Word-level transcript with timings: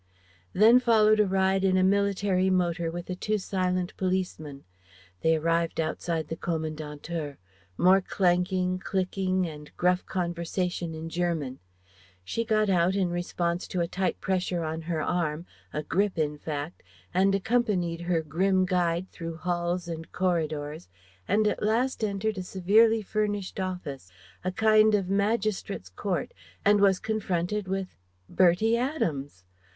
Then 0.53 0.79
followed 0.79 1.19
a 1.19 1.27
ride 1.27 1.63
in 1.63 1.77
a 1.77 1.83
military 1.83 2.49
motor, 2.49 2.89
with 2.89 3.05
the 3.05 3.15
two 3.15 3.37
silent 3.37 3.95
policemen. 3.97 4.63
They 5.21 5.35
arrived 5.35 5.79
outside 5.79 6.27
the 6.27 6.35
Kommandantur.... 6.35 7.37
More 7.77 8.01
clanking, 8.01 8.79
clicking, 8.79 9.45
and 9.45 9.69
gruff 9.77 10.03
conversation 10.07 10.95
in 10.95 11.09
German. 11.11 11.59
She 12.23 12.43
got 12.43 12.67
out, 12.67 12.95
in 12.95 13.11
response 13.11 13.67
to 13.67 13.79
a 13.81 13.87
tight 13.87 14.19
pressure 14.19 14.63
on 14.63 14.81
her 14.81 15.03
arm, 15.03 15.45
a 15.71 15.83
grip 15.83 16.17
in 16.17 16.35
fact, 16.35 16.81
and 17.13 17.35
accompanied 17.35 18.01
her 18.01 18.23
grim 18.23 18.65
guide 18.65 19.07
through 19.11 19.37
halls 19.37 19.87
and 19.87 20.11
corridors, 20.11 20.89
and 21.27 21.47
at 21.47 21.61
last 21.61 22.03
entered 22.03 22.39
a 22.39 22.41
severely 22.41 23.03
furnished 23.03 23.59
office, 23.59 24.11
a 24.43 24.51
kind 24.51 24.95
of 24.95 25.11
magistrate's 25.11 25.89
court, 25.89 26.33
and 26.65 26.79
was 26.81 26.97
confronted 26.97 27.67
with 27.67 27.99
Bertie 28.27 28.75
Adams! 28.75 29.43